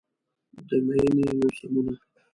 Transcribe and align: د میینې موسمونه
د 0.67 0.69
میینې 0.85 1.25
موسمونه 1.39 1.93